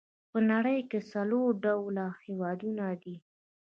په 0.31 0.37
نړۍ 0.51 0.79
کې 0.89 0.99
څلور 1.11 1.47
ډوله 1.63 2.07
هېوادونه 2.25 2.85
دي. 3.01 3.15